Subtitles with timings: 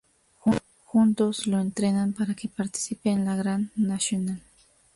[0.85, 4.41] Juntos lo entrenan para que participe en el Grand National.